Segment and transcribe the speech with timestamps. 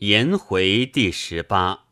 [0.00, 1.86] 颜回第十八。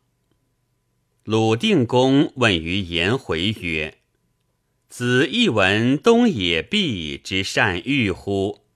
[1.22, 3.96] 鲁定公问于颜回曰
[4.90, 8.66] ：“子亦闻东野毕之善欲乎？”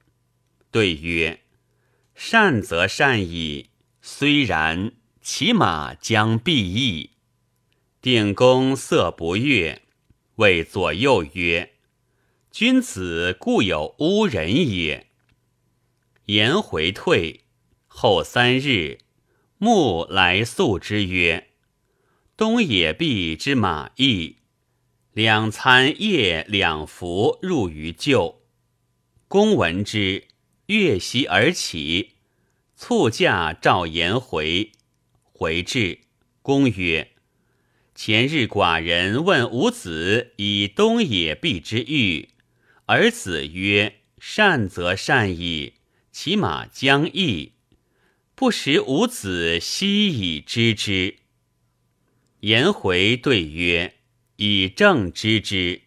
[0.72, 1.42] 对曰
[2.16, 3.68] ：“善则善矣，
[4.00, 7.10] 虽然，其马将必异。”
[8.00, 9.82] 定公色不悦，
[10.36, 11.74] 谓左右曰
[12.50, 15.08] ：“君子固有污人也。”
[16.24, 17.42] 颜回退
[17.86, 19.00] 后三日。
[19.60, 21.48] 穆来诉之曰
[22.38, 24.36] ：“东野毕之马邑，
[25.12, 28.36] 两餐夜两服入于厩。
[29.26, 30.28] 公闻之，
[30.66, 32.12] 悦席而起，
[32.76, 34.70] 促驾召颜回。
[35.24, 36.02] 回至，
[36.40, 37.10] 公曰
[37.96, 42.28] ：‘前日寡人问吾子以东野毕之欲，
[42.86, 45.74] 而子曰：善则善矣，
[46.12, 47.54] 其马将异。’”
[48.38, 51.16] 不识吾子悉以知之。
[52.38, 53.96] 颜回对曰
[54.38, 55.82] ：“以正知之。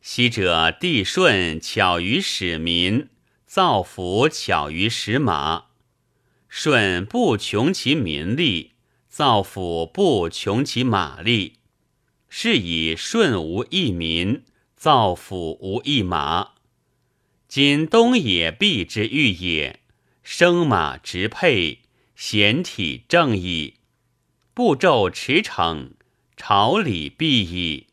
[0.00, 3.10] 昔者帝舜巧于使民，
[3.44, 5.66] 造福巧于使马。
[6.48, 8.72] 舜不穷其民力，
[9.10, 11.56] 造福不穷其马力。
[12.30, 14.42] 是以舜无一民，
[14.74, 16.52] 造福无一马。
[17.46, 19.80] 今东野毕之欲也。”
[20.30, 21.78] 生马直配，
[22.14, 23.76] 贤体正矣；
[24.52, 25.92] 步骤驰骋，
[26.36, 27.86] 朝礼毕矣。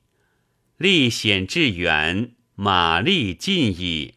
[0.75, 4.16] 历险至远，马力尽矣。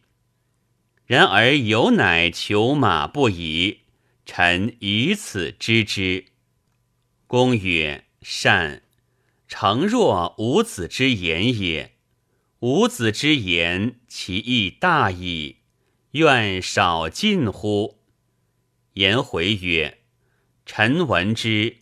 [1.05, 3.83] 然而有乃求马不已，
[4.25, 6.25] 臣以此知之。
[7.25, 8.83] 公曰：“善。
[9.47, 11.93] 诚若吾子之言也。
[12.59, 15.59] 吾子之言，其义大矣。
[16.11, 17.95] 愿少近乎？”
[18.99, 19.99] 颜回曰
[20.67, 21.77] ：“臣闻之，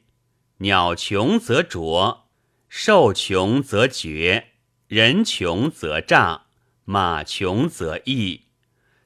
[0.59, 2.27] 鸟穷则啄，
[2.69, 4.49] 兽穷则绝，
[4.87, 6.45] 人穷则诈，
[6.85, 8.41] 马穷则易。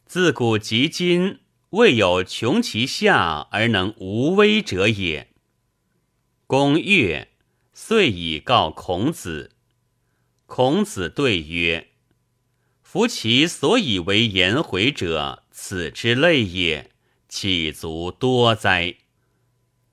[0.06, 5.30] 自古及今，未有穷其下而能无危者也。”
[6.46, 7.30] 公悦，
[7.72, 9.56] 遂以告孔子。
[10.46, 11.92] 孔子对曰
[12.84, 16.91] ：“夫其所以为颜回者，此之类也。”
[17.32, 18.98] 岂足多哉！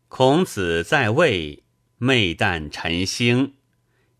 [0.08, 1.62] 孔子在位，
[1.96, 3.54] 昧旦晨兴，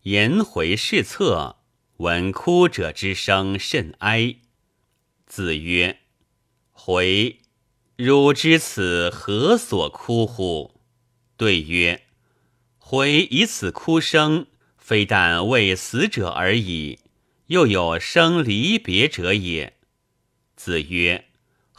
[0.03, 1.57] 颜回视侧，
[1.97, 4.37] 闻哭者之声甚哀。
[5.27, 5.99] 子曰
[6.71, 7.41] ：“回，
[7.97, 10.79] 汝知此何所哭乎？”
[11.35, 12.03] 对曰
[12.79, 14.47] ：“回以此哭声，
[14.77, 16.99] 非但为死者而已，
[17.47, 19.77] 又有生离别者也。”
[20.55, 21.25] 子曰。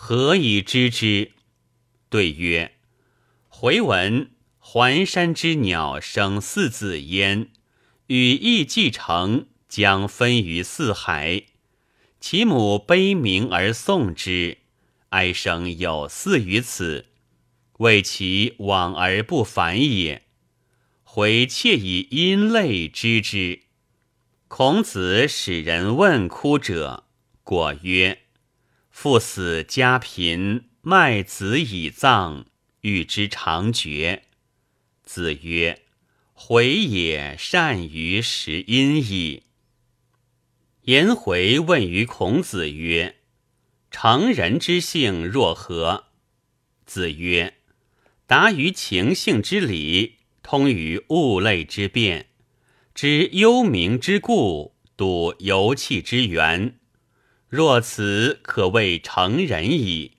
[0.02, 1.32] 何以知之？
[2.08, 2.72] 对曰：
[3.48, 7.50] 回闻环山之鸟生四子焉，
[8.06, 11.42] 羽翼既成，将分于四海。
[12.18, 14.56] 其母悲鸣而送之，
[15.10, 17.10] 哀声有似于此，
[17.80, 20.22] 谓其往而不返也。
[21.04, 23.64] 回窃以音类知之。
[24.48, 27.04] 孔子使人问哭者，
[27.44, 28.22] 果曰。
[29.02, 32.44] 父死家贫，卖子以葬，
[32.82, 34.24] 欲之长绝。
[35.04, 35.84] 子曰
[36.34, 39.44] ：“回也善于识音矣。”
[40.84, 43.16] 颜回问于孔子曰
[43.90, 46.08] ：“成人之性若何？”
[46.84, 47.54] 子曰
[48.28, 52.26] ：“达于情性之理，通于物类之变，
[52.94, 56.76] 知幽冥之故，睹游气之源。”
[57.50, 60.12] 若此可谓成人矣。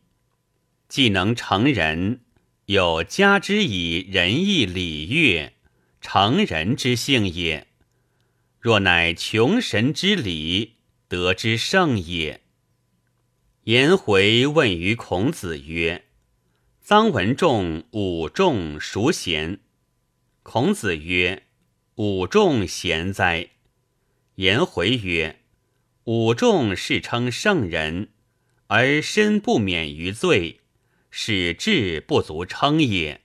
[0.89, 2.19] 既能成人，
[2.65, 5.53] 有加之以仁义礼乐，
[6.01, 7.67] 成人之性也。
[8.59, 10.73] 若乃穷神之礼，
[11.07, 12.41] 得之圣也。
[13.63, 16.03] 颜回问于孔子曰
[16.85, 19.61] ：“臧文仲、武仲孰贤？”
[20.43, 21.43] 孔子曰
[21.95, 23.51] ：“武仲贤哉。”
[24.35, 25.40] 颜回曰。
[26.05, 28.09] 武仲世称圣人，
[28.65, 30.61] 而身不免于罪，
[31.11, 33.19] 使志不足称也；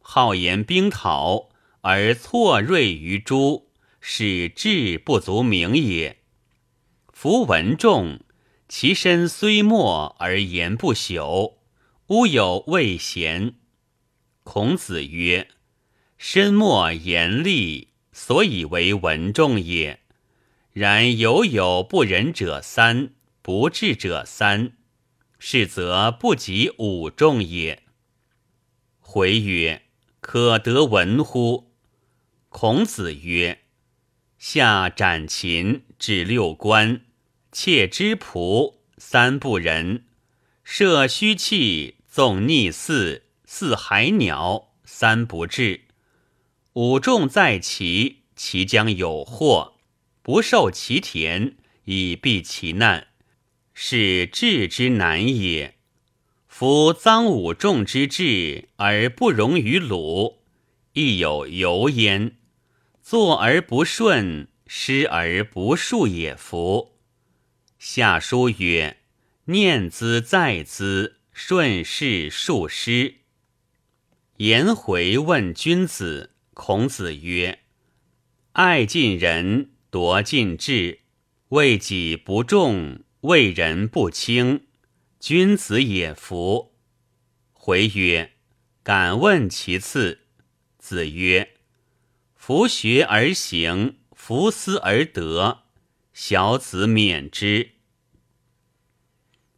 [0.00, 1.50] 好言兵讨，
[1.82, 3.70] 而错锐于诸，
[4.00, 6.18] 使志不足名也。
[7.12, 8.18] 夫文仲，
[8.68, 11.58] 其身虽末而言不朽，
[12.08, 13.54] 乌有未贤。
[14.42, 15.48] 孔子曰
[16.18, 20.00] ：“身末言厉，所以为文仲也。”
[20.74, 23.10] 然犹有不仁者三，
[23.42, 24.72] 不智者三，
[25.38, 27.84] 是则不及五仲也。
[28.98, 29.82] 回曰
[30.20, 31.70] ：“可得闻乎？”
[32.50, 33.60] 孔子曰
[34.36, 37.02] ：“夏斩禽，至六官，
[37.52, 40.00] 窃之仆，三不仁；
[40.64, 45.82] 射虚气，纵逆嗣，四海鸟，三不治。
[46.72, 49.73] 五众在其，其将有祸，
[50.24, 51.54] 不受其田，
[51.84, 53.08] 以避其难，
[53.74, 55.74] 是治之难也。”
[56.48, 60.38] 夫臧武仲之志而不容于鲁，
[60.94, 62.36] 亦有由焉。
[63.02, 66.34] 坐而不顺，失而不恕也。
[66.34, 66.96] 夫
[67.78, 68.96] 下书曰
[69.44, 73.16] ：“念兹在兹，顺势述师。”
[74.38, 77.58] 颜回问君子，孔子曰
[78.52, 81.02] ：“爱近人，夺尽志，
[81.50, 84.66] 为己不重，为人不轻。”
[85.20, 86.74] 君子也夫。
[87.52, 88.32] 回曰
[88.82, 90.22] ：“敢问其次。”
[90.78, 91.52] 子曰
[92.34, 95.62] ：“夫学而行，夫思而得。
[96.12, 97.74] 小子免之。”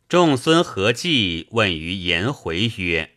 [0.06, 3.12] 仲孙何忌问于颜回曰：“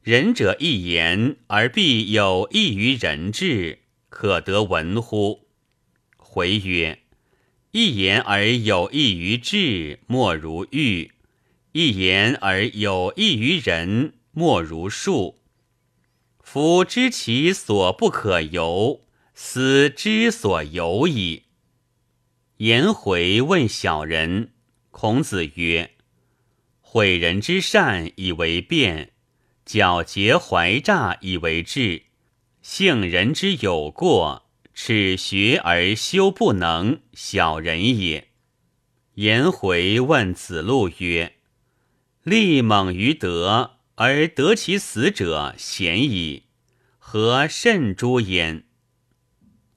[0.00, 5.48] 仁者一言而必有益于人志，可得闻乎？”
[6.34, 7.00] 回曰
[7.72, 11.12] ：“一言而有益于智，莫如玉。”
[11.72, 15.42] 一言而有益于人，莫如树。
[16.40, 21.42] 夫知其所不可由，斯之所由矣。
[22.56, 24.54] 颜回问小人，
[24.90, 25.90] 孔子曰
[26.80, 29.12] ：“毁人之善以为辩，
[29.66, 32.04] 皎洁怀诈以为智。
[32.62, 38.28] 幸人之有过，耻学而修不能，小人也。”
[39.14, 41.34] 颜回问子路曰。
[42.22, 46.44] 力猛于德，而得其死者贤矣，
[46.98, 48.64] 何甚诸焉？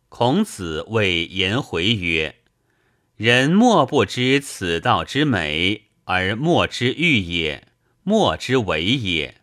[0.10, 2.36] 孔子谓颜回曰
[3.18, 7.68] ：“人莫不知此道之美，而莫之欲也，
[8.04, 9.42] 莫之为也。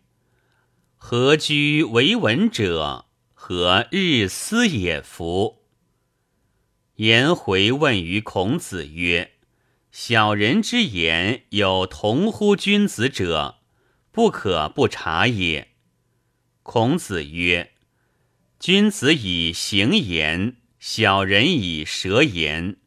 [0.95, 3.07] 何居为文者？
[3.45, 5.01] 何日思也？
[5.01, 5.63] 夫。”
[6.95, 9.33] 颜回问于孔子曰。
[9.91, 13.57] 小人之言有同乎君子者，
[14.13, 15.73] 不可不察也。
[16.63, 17.73] 孔子曰
[18.61, 22.77] ：“君子以行言，小人以舌言，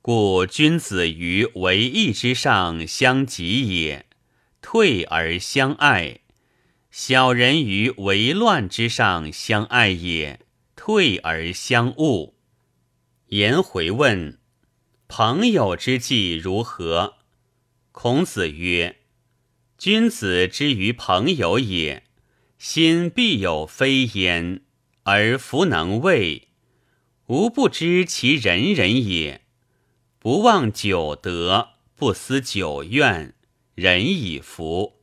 [0.00, 4.06] 故君子于为义之上相及也，
[4.62, 6.22] 退而相爱；
[6.98, 10.40] 小人于为乱之上相爱也，
[10.76, 12.32] 退而相恶。”
[13.28, 14.38] 颜回问。
[15.06, 17.16] 朋友之计如何？
[17.92, 19.00] 孔子曰
[19.76, 22.04] ：“君子之于朋友也，
[22.56, 24.62] 心必有非焉，
[25.02, 26.48] 而弗能畏，
[27.26, 29.42] 吾不知其人人也。
[30.18, 33.34] 不忘久德，不思久怨，
[33.74, 34.94] 人以服。”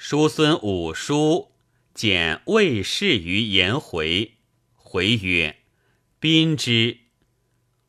[0.00, 1.50] 叔孙武叔
[1.92, 4.34] 简魏氏于颜回，
[4.76, 5.56] 回曰
[6.20, 6.98] ：“宾之。”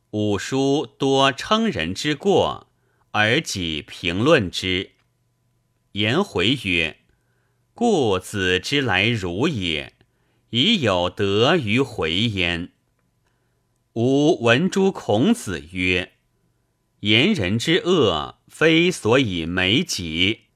[0.09, 2.71] 五叔多称人之过，
[3.11, 4.93] 而己评论之。
[5.91, 6.97] 颜回曰
[7.75, 9.93] ：“故子之来如也，
[10.49, 12.71] 已有德于回焉。”
[13.93, 16.13] 吾闻诸孔子曰
[17.01, 20.48] ：“言人之恶，非所以美己；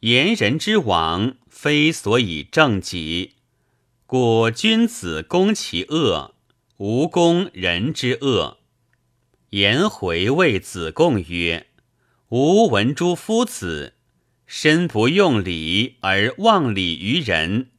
[0.00, 3.34] 言人之亡，非所以正己。
[4.06, 6.34] 故君子攻其恶，
[6.76, 8.58] 无攻人之恶。”
[9.50, 11.66] 颜回谓子贡曰
[12.28, 13.94] ：“吾闻诸夫子，
[14.46, 17.70] 身不用礼而忘礼于人，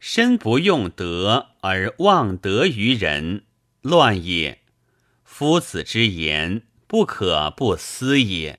[0.00, 3.44] 身不用德而忘德于人，
[3.82, 4.62] 乱也。
[5.22, 8.58] 夫子之言，不可不思也。”